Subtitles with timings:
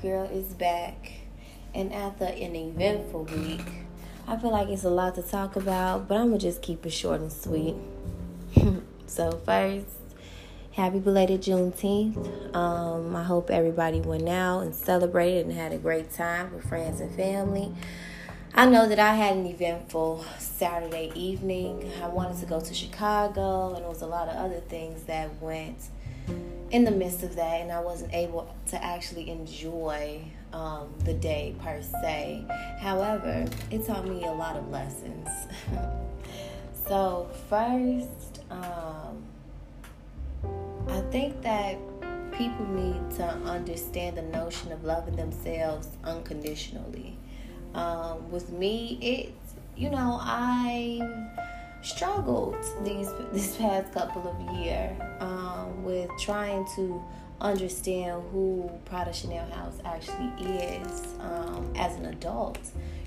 [0.00, 1.12] girl is back,
[1.74, 3.66] and after an eventful week,
[4.26, 6.90] I feel like it's a lot to talk about, but I'm gonna just keep it
[6.90, 7.74] short and sweet.
[9.06, 9.86] so, first,
[10.72, 12.54] happy belated Juneteenth.
[12.56, 17.00] Um, I hope everybody went out and celebrated and had a great time with friends
[17.00, 17.74] and family.
[18.54, 21.92] I know that I had an eventful Saturday evening.
[22.02, 25.42] I wanted to go to Chicago, and there was a lot of other things that
[25.42, 25.76] went
[26.70, 30.22] in the midst of that, and I wasn't able to actually enjoy
[30.52, 32.44] um, the day per se.
[32.78, 35.28] However, it taught me a lot of lessons.
[36.86, 39.24] so, first, um,
[40.88, 41.78] I think that
[42.32, 47.16] people need to understand the notion of loving themselves unconditionally.
[47.74, 49.34] Um, with me, it,
[49.76, 51.00] you know, I
[51.82, 57.02] struggled these this past couple of year um, with trying to
[57.40, 62.58] understand who Prada Chanel House actually is um, as an adult.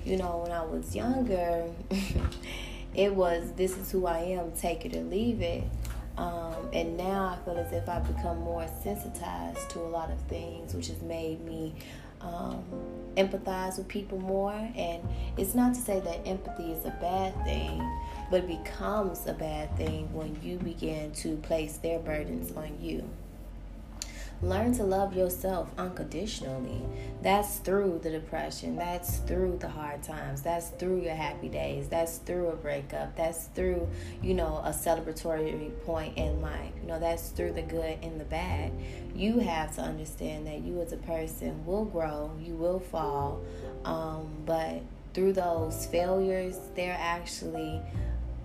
[0.04, 1.64] You know, when I was younger,
[2.94, 5.64] it was this is who I am, take it or leave it.
[6.16, 10.20] Um, and now I feel as if I've become more sensitized to a lot of
[10.22, 11.74] things, which has made me
[12.20, 12.64] um,
[13.16, 14.52] empathize with people more.
[14.76, 15.02] And
[15.36, 17.80] it's not to say that empathy is a bad thing,
[18.30, 23.08] but it becomes a bad thing when you begin to place their burdens on you.
[24.42, 26.82] Learn to love yourself unconditionally.
[27.22, 28.76] That's through the depression.
[28.76, 30.42] That's through the hard times.
[30.42, 31.88] That's through your happy days.
[31.88, 33.16] That's through a breakup.
[33.16, 33.88] That's through,
[34.22, 36.72] you know, a celebratory point in life.
[36.82, 38.72] You know, that's through the good and the bad.
[39.14, 43.40] You have to understand that you as a person will grow, you will fall,
[43.84, 44.82] um, but
[45.14, 47.80] through those failures, they're actually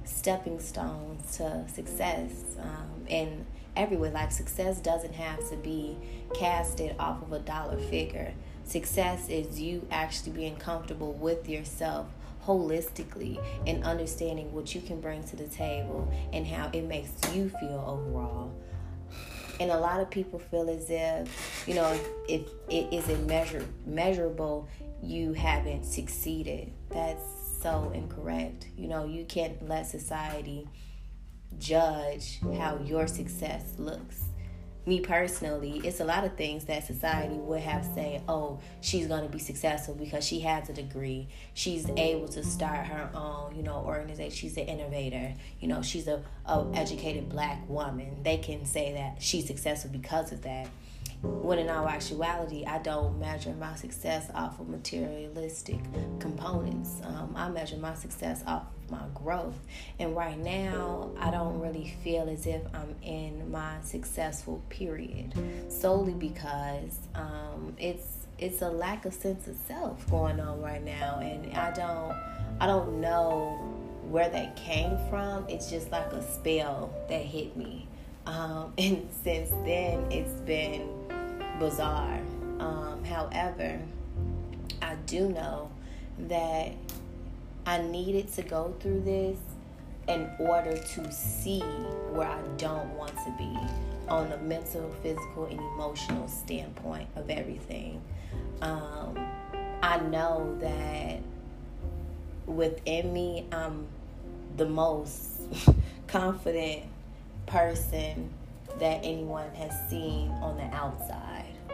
[0.09, 2.31] stepping stones to success.
[2.59, 3.45] Um, and
[3.79, 4.11] everywhere.
[4.11, 5.97] Like success doesn't have to be
[6.33, 8.33] casted off of a dollar figure.
[8.66, 12.07] Success is you actually being comfortable with yourself
[12.45, 17.50] holistically and understanding what you can bring to the table and how it makes you
[17.50, 18.51] feel overall.
[19.59, 23.66] And a lot of people feel as if, you know, if, if it isn't measure,
[23.85, 24.69] measurable,
[25.01, 26.72] you haven't succeeded.
[26.89, 28.68] That's so incorrect.
[28.78, 30.68] You know, you can't let society
[31.58, 34.24] judge how your success looks.
[34.86, 39.22] Me personally, it's a lot of things that society would have say, oh, she's going
[39.22, 41.28] to be successful because she has a degree.
[41.53, 44.31] She's able to start her own, you know, organization.
[44.31, 45.34] She's an innovator.
[45.59, 48.24] You know, she's a, a educated black woman.
[48.24, 50.70] They can say that she's successful because of that
[51.22, 55.80] when in all actuality, I don't measure my success off of materialistic
[56.19, 57.02] components.
[57.03, 59.59] Um, I measure my success off of my growth.
[60.00, 65.34] And right now, I don't really feel as if I'm in my successful period,
[65.68, 71.19] solely because um, it's it's a lack of sense of self going on right now,
[71.19, 72.16] and I don't
[72.62, 73.58] I don't know
[74.09, 75.47] where that came from.
[75.50, 77.88] It's just like a spell that hit me.
[78.25, 80.98] Um, and since then, it's been
[81.59, 82.20] bizarre.
[82.59, 83.80] Um, however,
[84.81, 85.70] I do know
[86.28, 86.72] that
[87.66, 89.38] I needed to go through this
[90.08, 91.59] in order to see
[92.12, 93.56] where I don't want to be
[94.08, 98.02] on the mental, physical, and emotional standpoint of everything.
[98.62, 99.18] Um,
[99.84, 101.20] I know that
[102.47, 103.86] within me, I'm
[104.58, 105.41] the most
[106.08, 106.84] confident
[107.46, 108.30] person
[108.80, 111.28] that anyone has seen on the outside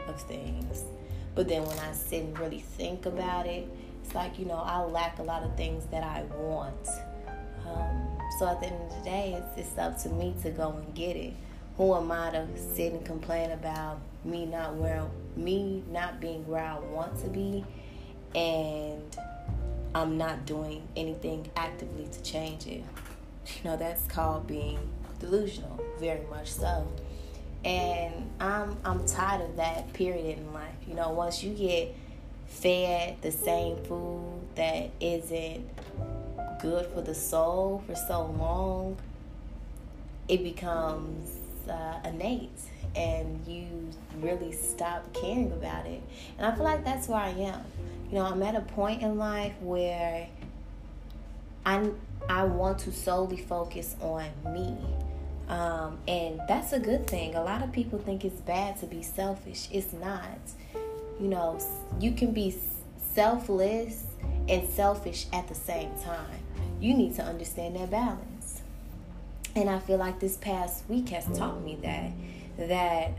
[0.08, 0.84] of things.
[1.36, 3.68] But then when I sit and really think about it,
[4.04, 6.88] it's like, you know, I lack a lot of things that I want.
[7.68, 10.72] Um, so at the end of the day, it's, it's up to me to go
[10.72, 11.34] and get it.
[11.78, 15.06] Who am I to sit and complain about me not where
[15.36, 17.64] me not being where I want to be
[18.34, 19.02] and
[19.94, 22.84] I'm not doing anything actively to change it.
[23.46, 24.80] You know, that's called being
[25.20, 26.88] delusional, very much so
[27.66, 30.76] and I'm I'm tired of that period in life.
[30.88, 31.94] You know, once you get
[32.46, 35.68] fed the same food that isn't
[36.62, 38.98] good for the soul for so long,
[40.28, 42.60] it becomes uh, innate,
[42.96, 43.68] and you
[44.20, 46.04] really stop caring about it.
[46.38, 47.64] And I feel like that's where I am.
[48.12, 50.28] You know, I'm at a point in life where
[51.66, 51.90] I
[52.30, 54.78] I want to solely focus on me
[55.48, 57.36] um, and that's a good thing.
[57.36, 59.68] A lot of people think it's bad to be selfish.
[59.72, 60.40] It's not.
[61.20, 61.60] You know,
[62.00, 62.56] you can be
[63.14, 64.04] selfless
[64.50, 66.40] and selfish at the same time.
[66.80, 68.62] You need to understand that balance.
[69.56, 72.12] And I feel like this past week has taught me that
[72.68, 73.12] that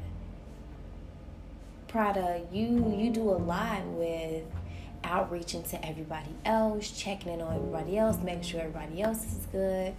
[1.88, 4.44] Prada, you you do a lot with
[5.02, 9.94] outreaching to everybody else, checking in on everybody else, making sure everybody else is good.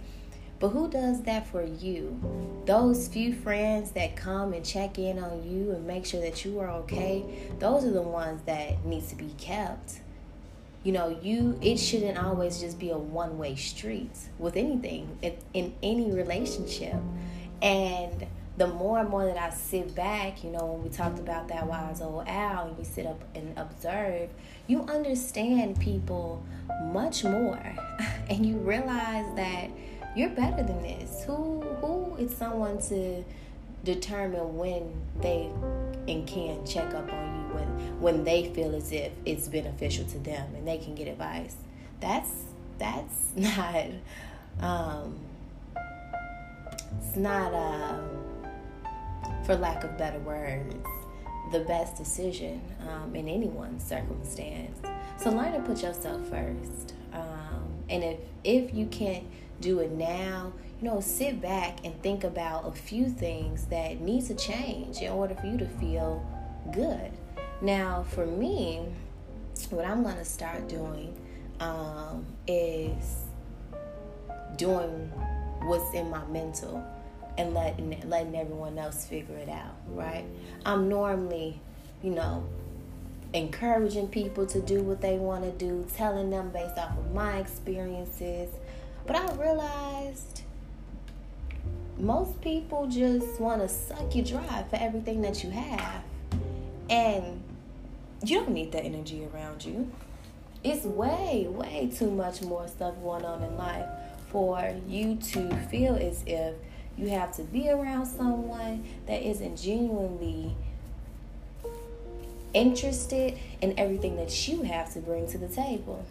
[0.60, 2.20] But who does that for you?
[2.66, 6.58] Those few friends that come and check in on you and make sure that you
[6.58, 7.24] are okay,
[7.58, 10.00] those are the ones that needs to be kept.
[10.82, 15.74] You know, you it shouldn't always just be a one-way street with anything in, in
[15.82, 16.96] any relationship.
[17.62, 18.26] And
[18.56, 21.66] the more and more that I sit back, you know, when we talked about that
[21.66, 24.30] wise old owl and we sit up and observe,
[24.66, 26.44] you understand people
[26.86, 27.62] much more.
[28.30, 29.70] and you realize that
[30.18, 31.22] you're better than this.
[31.24, 33.24] Who who is someone to
[33.84, 35.48] determine when they
[36.08, 40.18] and can check up on you when when they feel as if it's beneficial to
[40.18, 41.54] them and they can get advice.
[42.00, 42.30] That's
[42.78, 43.86] that's not
[44.60, 45.18] um
[47.00, 48.00] it's not uh
[49.44, 50.74] for lack of better words,
[51.52, 54.78] the best decision um, in anyone's circumstance.
[55.16, 56.94] So learn to put yourself first.
[57.12, 59.24] Um, and if if you can't
[59.60, 64.26] do it now, you know, sit back and think about a few things that need
[64.26, 66.24] to change in order for you to feel
[66.72, 67.10] good.
[67.60, 68.86] Now, for me,
[69.70, 71.18] what I'm going to start doing
[71.60, 73.24] um, is
[74.56, 75.10] doing
[75.62, 76.84] what's in my mental
[77.36, 80.24] and letting letting everyone else figure it out, right?
[80.64, 81.60] I'm normally,
[82.02, 82.44] you know,
[83.32, 87.38] encouraging people to do what they want to do, telling them based off of my
[87.38, 88.50] experiences.
[89.08, 90.42] But I realized
[91.98, 96.02] most people just want to suck you dry for everything that you have.
[96.90, 97.42] And
[98.22, 99.90] you don't need that energy around you.
[100.62, 103.86] It's way, way too much more stuff going on in life
[104.28, 106.54] for you to feel as if
[106.98, 110.54] you have to be around someone that isn't genuinely
[112.52, 116.04] interested in everything that you have to bring to the table.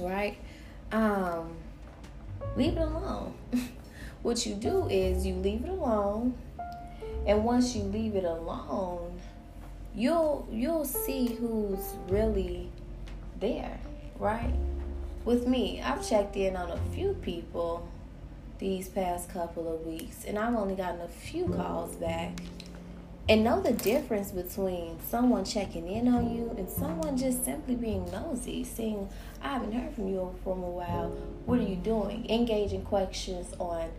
[0.00, 0.36] Right?
[0.90, 1.56] Um,
[2.56, 3.34] leave it alone.
[4.22, 6.34] what you do is you leave it alone,
[7.26, 9.20] and once you leave it alone,
[9.94, 12.70] you'll you'll see who's really
[13.40, 13.78] there,
[14.18, 14.54] right?
[15.24, 17.88] With me, I've checked in on a few people
[18.58, 22.40] these past couple of weeks, and I've only gotten a few calls back.
[23.28, 28.08] And know the difference between someone checking in on you and someone just simply being
[28.12, 29.08] nosy, saying,
[29.42, 31.08] I haven't heard from you for a while.
[31.44, 32.30] What are you doing?
[32.30, 33.90] Engaging questions on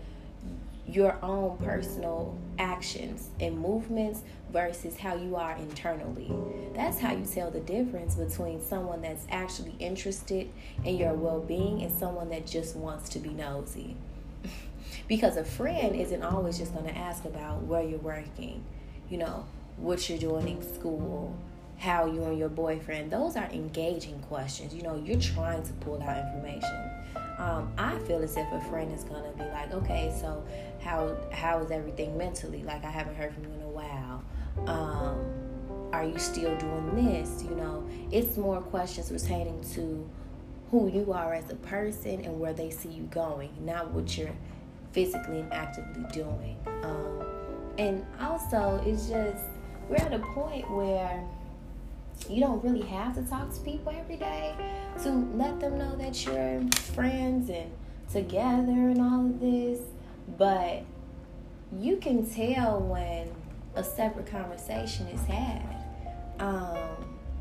[0.88, 6.32] your own personal actions and movements versus how you are internally.
[6.74, 10.50] That's how you tell the difference between someone that's actually interested
[10.86, 13.98] in your well being and someone that just wants to be nosy.
[15.08, 18.64] Because a friend isn't always just going to ask about where you're working,
[19.10, 19.46] you know,
[19.78, 21.36] what you're doing in school,
[21.78, 23.12] how you and your boyfriend.
[23.12, 24.74] Those are engaging questions.
[24.74, 26.92] You know, you're trying to pull out information.
[27.38, 30.44] Um, I feel as if a friend is gonna be like, okay, so
[30.82, 32.64] how how is everything mentally?
[32.64, 34.24] Like I haven't heard from you in a while.
[34.66, 35.48] Um,
[35.94, 37.44] are you still doing this?
[37.44, 40.10] You know, it's more questions pertaining to
[40.72, 44.36] who you are as a person and where they see you going, not what you're
[44.92, 46.58] physically and actively doing.
[46.84, 47.27] Um,
[47.78, 49.44] and also, it's just,
[49.90, 51.24] we're at a point where
[52.30, 54.56] you don't really have to talk to people every day
[55.04, 56.62] to let them know that you're
[56.94, 57.72] friends and
[58.12, 59.80] together and all of this.
[60.38, 60.84] But
[61.78, 63.30] you can tell when
[63.76, 65.76] a separate conversation is had.
[66.40, 66.78] Um,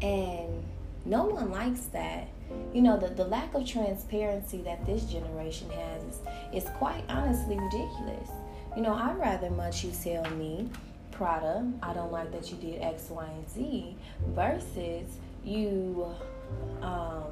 [0.02, 0.62] and
[1.04, 2.28] no one likes that
[2.72, 6.20] you know, the, the lack of transparency that this generation has is,
[6.52, 8.30] is quite honestly ridiculous.
[8.76, 10.68] You know, I'd rather much you tell me,
[11.10, 13.96] Prada, I don't like that you did X, Y, and Z,
[14.34, 16.06] versus you
[16.82, 17.24] um,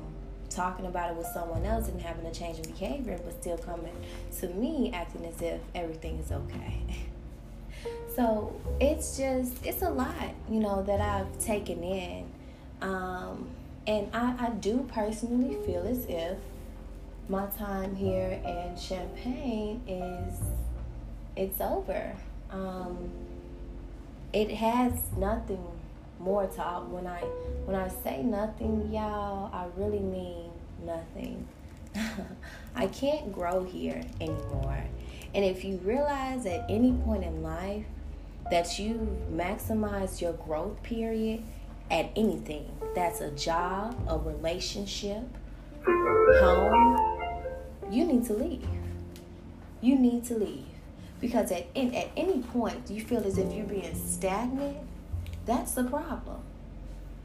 [0.48, 3.94] talking about it with someone else and having a change in behavior, but still coming
[4.40, 6.80] to me acting as if everything is okay.
[8.16, 12.24] so it's just, it's a lot, you know, that I've taken in.
[12.80, 13.50] Um,
[13.86, 16.38] and I, I do personally feel as if
[17.28, 20.38] my time here in Champaign is
[21.36, 22.14] it's over.
[22.50, 23.10] Um,
[24.32, 25.64] it has nothing
[26.18, 26.86] more to offer.
[26.86, 27.20] when I
[27.66, 30.50] when I say nothing, y'all, I really mean
[30.84, 31.46] nothing.
[32.74, 34.84] I can't grow here anymore.
[35.34, 37.84] And if you realize at any point in life
[38.50, 41.42] that you've maximized your growth period
[41.90, 42.66] at anything.
[42.94, 45.22] That's a job, a relationship,
[45.84, 47.42] home.
[47.90, 48.66] You need to leave.
[49.80, 50.66] You need to leave.
[51.24, 54.76] Because at, in, at any point you feel as if you're being stagnant,
[55.46, 56.42] That's the problem.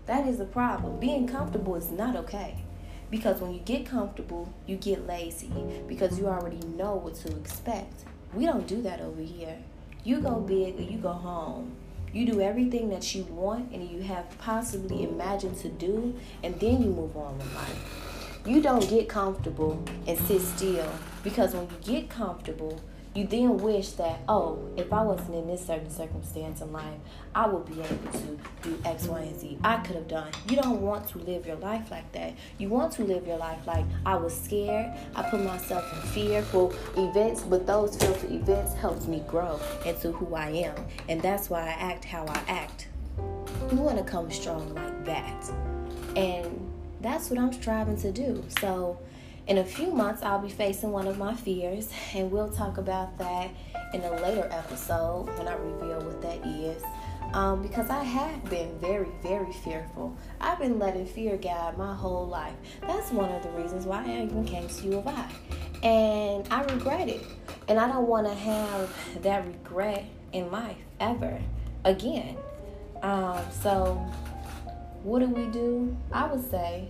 [0.05, 1.01] That is the problem.
[1.01, 2.63] Being comfortable is not okay.
[3.11, 5.51] Because when you get comfortable, you get lazy
[5.85, 8.05] because you already know what to expect.
[8.33, 9.57] We don't do that over here.
[10.05, 11.73] You go big or you go home.
[12.13, 16.81] You do everything that you want and you have possibly imagined to do, and then
[16.81, 18.41] you move on with life.
[18.45, 20.89] You don't get comfortable and sit still
[21.21, 22.79] because when you get comfortable,
[23.15, 26.99] you then wish that, oh, if I wasn't in this certain circumstance in life,
[27.33, 29.57] I would be able to do X, Y, and Z.
[29.63, 30.31] I could have done.
[30.47, 32.33] You don't want to live your life like that.
[32.59, 34.93] You want to live your life like I was scared.
[35.15, 40.35] I put myself in fearful events, but those fearful events helped me grow into who
[40.35, 40.75] I am.
[41.07, 42.89] And that's why I act how I act.
[43.71, 45.51] You want to come strong like that.
[46.15, 48.43] And that's what I'm striving to do.
[48.59, 48.99] So,
[49.49, 53.17] in a few months, I'll be facing one of my fears, and we'll talk about
[53.17, 53.49] that
[53.95, 56.83] in a later episode when I reveal what that is.
[57.33, 60.15] Um, because I have been very, very fearful.
[60.39, 62.53] I've been letting fear guide my whole life.
[62.81, 65.29] That's one of the reasons why I even came to U of I.
[65.83, 67.25] And I regret it.
[67.67, 71.41] And I don't want to have that regret in life ever
[71.85, 72.37] again.
[73.01, 73.93] Um, so,
[75.01, 75.95] what do we do?
[76.11, 76.89] I would say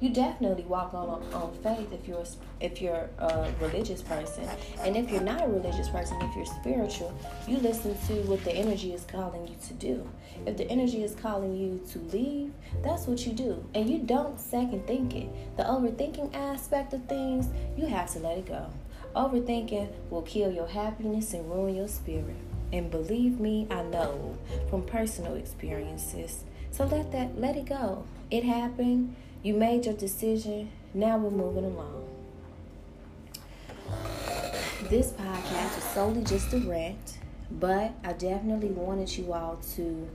[0.00, 2.24] you definitely walk on on faith if you're
[2.60, 4.48] if you're a religious person.
[4.80, 7.14] And if you're not a religious person if you're spiritual
[7.46, 10.08] you listen to what the energy is calling you to do.
[10.46, 12.52] If the energy is calling you to leave
[12.82, 13.64] that's what you do.
[13.74, 15.28] And you don't second think it.
[15.56, 18.66] The overthinking aspect of things you have to let it go.
[19.14, 22.36] Overthinking will kill your happiness and ruin your spirit.
[22.72, 24.38] And believe me i know
[24.70, 26.44] from personal experiences.
[26.70, 28.04] So let that let it go.
[28.30, 30.70] It happened you made your decision.
[30.92, 32.06] Now we're moving along.
[34.88, 37.18] This podcast is solely just a rant,
[37.50, 40.08] but I definitely wanted you all to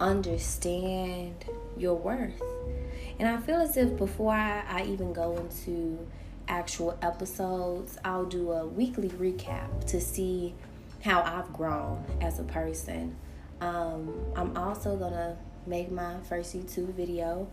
[0.00, 1.44] understand
[1.76, 2.42] your worth.
[3.18, 5.98] And I feel as if before I, I even go into
[6.48, 10.54] actual episodes, I'll do a weekly recap to see
[11.02, 13.14] how I've grown as a person.
[13.60, 17.48] Um, I'm also gonna make my first YouTube video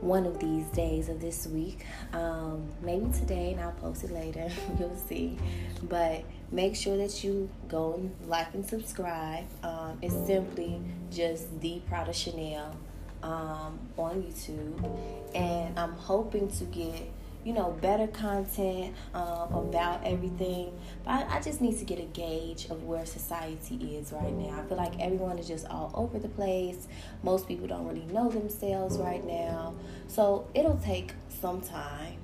[0.00, 1.84] one of these days of this week.
[2.12, 4.48] Um, maybe today, and I'll post it later.
[4.78, 5.36] You'll see.
[5.82, 9.46] But make sure that you go and like and subscribe.
[9.62, 10.80] Um, it's simply
[11.10, 12.74] just the Prada Chanel
[13.22, 17.10] um, on YouTube, and I'm hoping to get
[17.44, 20.78] you know, better content um, about everything.
[21.04, 24.60] But I, I, just need to get a gauge of where society is right now.
[24.60, 26.86] I feel like everyone is just all over the place.
[27.22, 29.74] Most people don't really know themselves right now.
[30.08, 32.18] So it'll take some time.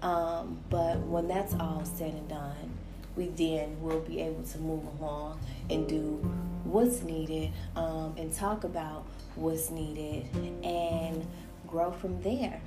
[0.00, 2.78] Um, but when that's all said and done,
[3.14, 5.38] we then will be able to move along
[5.70, 6.16] and do
[6.64, 10.26] what's needed um, and talk about what's needed
[10.64, 11.26] and
[11.66, 12.60] grow from there.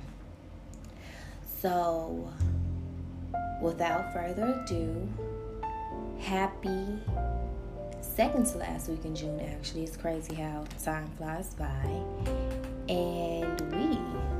[1.66, 2.30] So,
[3.60, 5.08] without further ado,
[6.20, 6.86] happy
[8.00, 9.82] second to last week in June, actually.
[9.82, 11.64] It's crazy how time flies by.
[12.88, 13.98] And we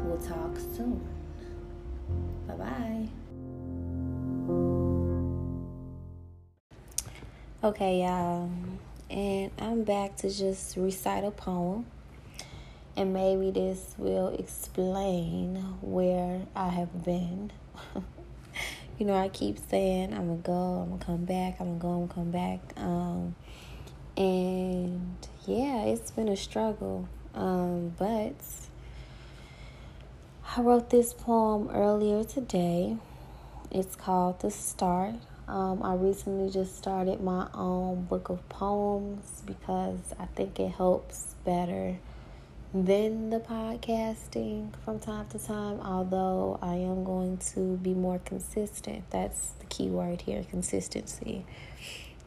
[0.09, 1.05] will talk soon.
[2.47, 3.09] Bye bye.
[7.65, 8.49] Okay, y'all.
[9.11, 11.87] And I'm back to just recite a poem
[12.97, 17.53] and maybe this will explain where I have been.
[18.99, 21.89] you know, I keep saying I'm gonna go, I'm gonna come back, I'm gonna go,
[21.89, 22.61] I'm gonna come back.
[22.77, 23.35] Um,
[24.17, 27.09] and yeah, it's been a struggle.
[27.35, 28.35] Um, but
[30.57, 32.97] I wrote this poem earlier today.
[33.71, 35.17] It's called The Start.
[35.49, 41.35] Um, I recently just started my own book of poems because I think it helps
[41.45, 41.99] better
[42.75, 49.09] than the podcasting from time to time, although I am going to be more consistent.
[49.11, 51.47] That's the key word here consistency.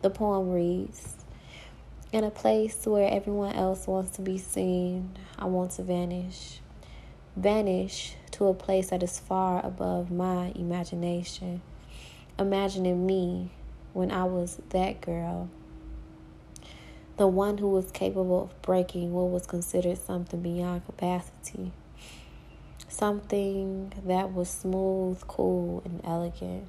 [0.02, 1.18] The poem reads
[2.14, 6.62] In a place where everyone else wants to be seen, I want to vanish.
[7.36, 11.62] Vanish to a place that is far above my imagination.
[12.38, 13.52] Imagining me
[13.92, 15.50] when I was that girl
[17.20, 21.74] the one who was capable of breaking what was considered something beyond capacity.
[22.88, 26.66] Something that was smooth, cool, and elegant.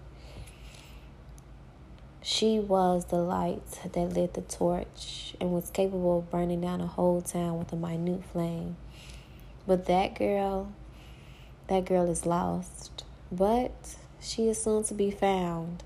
[2.20, 6.86] She was the light that lit the torch and was capable of burning down a
[6.88, 8.76] whole town with a minute flame.
[9.68, 10.72] But that girl,
[11.68, 13.04] that girl is lost.
[13.30, 15.84] But she is soon to be found.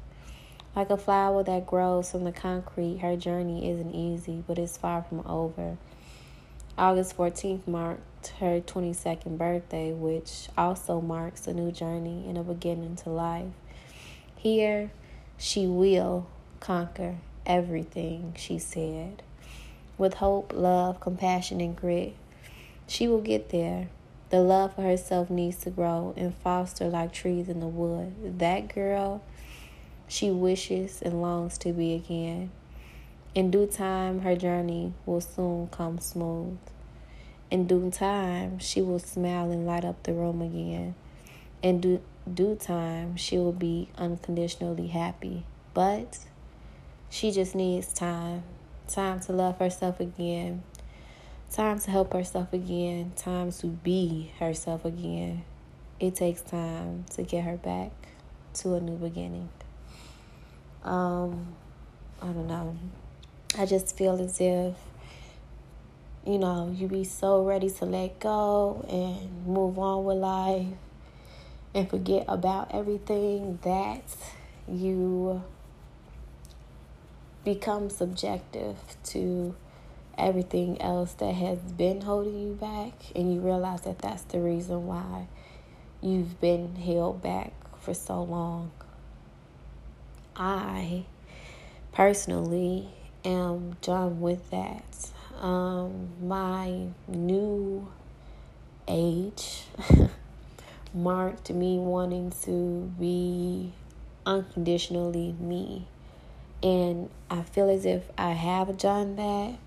[0.77, 5.03] Like a flower that grows from the concrete, her journey isn't easy, but it's far
[5.03, 5.77] from over.
[6.77, 12.97] August 14th marked her 22nd birthday, which also marks a new journey and a beginning
[12.97, 13.53] to life.
[14.35, 14.91] Here,
[15.39, 16.27] she will
[16.59, 19.23] conquer everything, she said.
[19.97, 22.17] With hope, love, compassion, and grit,
[22.89, 23.91] she will get there.
[24.31, 28.41] The love for herself needs to grow and foster like trees in the wood.
[28.41, 29.23] That girl,
[30.15, 32.49] she wishes and longs to be again.
[33.35, 36.57] In due time, her journey will soon come smooth.
[37.51, 40.95] In due time, she will smile and light up the room again.
[41.63, 42.01] In due,
[42.33, 45.45] due time, she will be unconditionally happy.
[45.75, 46.21] But
[47.11, 48.45] she just needs time
[48.87, 50.63] time to love herself again,
[51.51, 55.43] time to help herself again, time to be herself again.
[55.99, 57.91] It takes time to get her back
[58.55, 59.49] to a new beginning.
[60.85, 61.55] Um,
[62.21, 62.77] I don't know.
[63.59, 64.75] I just feel as if,
[66.27, 70.67] you know, you be so ready to let go and move on with life
[71.75, 74.05] and forget about everything that
[74.69, 75.43] you
[77.45, 79.55] become subjective to
[80.17, 84.87] everything else that has been holding you back and you realize that that's the reason
[84.87, 85.27] why
[86.01, 88.71] you've been held back for so long.
[90.37, 91.05] I
[91.93, 92.89] personally
[93.25, 95.11] am done with that.
[95.41, 97.89] Um, my new
[98.89, 99.65] age
[100.95, 103.73] marked me wanting to be
[104.27, 105.87] unconditionally me.
[106.63, 109.59] And I feel as if I have done that,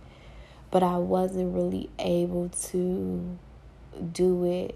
[0.71, 3.37] but I wasn't really able to
[4.11, 4.75] do it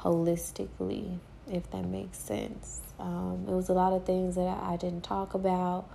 [0.00, 1.18] holistically,
[1.50, 2.85] if that makes sense.
[2.98, 5.88] Um, it was a lot of things that I didn't talk about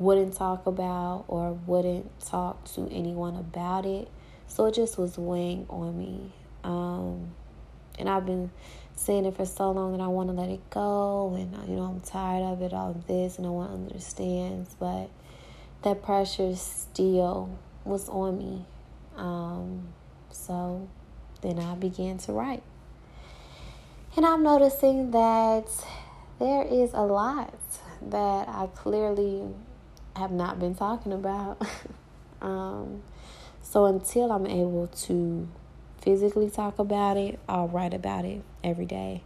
[0.00, 4.08] wouldn't talk about or wouldn't talk to anyone about it.
[4.48, 6.32] So it just was weighing on me.
[6.64, 7.32] Um,
[7.98, 8.50] and I've been
[8.96, 11.34] saying it for so long that I want to let it go.
[11.34, 14.74] And, you know, I'm tired of it, all of this, and no one understands.
[14.80, 15.10] But
[15.82, 18.64] that pressure still was on me.
[19.16, 19.88] Um,
[20.30, 20.88] so
[21.42, 22.62] then I began to write.
[24.16, 25.68] And I'm noticing that
[26.40, 27.54] there is a lot
[28.02, 29.42] that I clearly
[30.16, 31.62] have not been talking about.
[32.42, 33.02] um,
[33.62, 35.46] so until I'm able to
[36.00, 39.22] physically talk about it, I'll write about it every day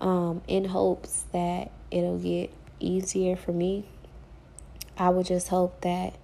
[0.00, 3.84] um, in hopes that it'll get easier for me.
[4.98, 6.14] I would just hope that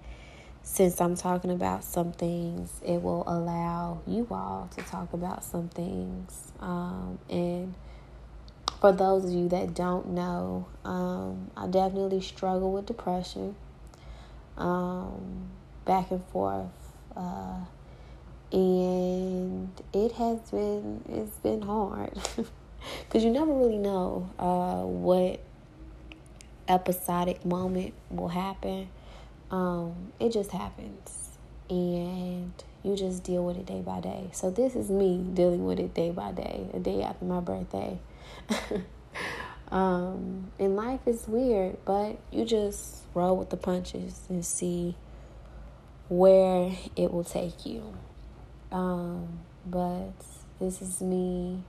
[0.61, 5.69] since I'm talking about some things, it will allow you all to talk about some
[5.69, 6.51] things.
[6.59, 7.73] Um, and
[8.79, 13.55] for those of you that don't know, um, I definitely struggle with depression.
[14.57, 15.49] Um,
[15.85, 16.65] back and forth.
[17.15, 17.61] Uh,
[18.51, 22.17] and it has been it's been hard.
[23.05, 25.41] Because you never really know uh, what
[26.69, 28.87] episodic moment will happen.
[29.51, 31.37] Um, it just happens
[31.69, 34.29] and you just deal with it day by day.
[34.31, 37.99] So this is me dealing with it day by day a day after my birthday
[39.71, 44.95] um, and life is weird but you just roll with the punches and see
[46.09, 47.93] where it will take you.
[48.71, 50.13] Um, but
[50.59, 51.63] this is me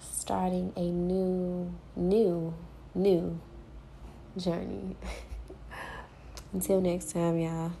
[0.00, 2.54] starting a new, new,
[2.94, 3.40] new
[4.36, 4.96] journey.
[6.52, 7.72] Until next time, y'all.